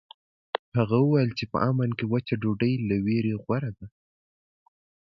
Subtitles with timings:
[0.77, 3.87] هغه وویل په امن کې وچه ډوډۍ له ویرې غوره ده.